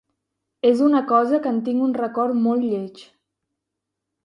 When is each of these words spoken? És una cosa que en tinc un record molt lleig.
És 0.69 0.79
una 0.85 1.01
cosa 1.11 1.41
que 1.43 1.51
en 1.57 1.59
tinc 1.69 1.85
un 1.89 1.95
record 1.99 2.41
molt 2.47 2.69
lleig. 2.73 3.07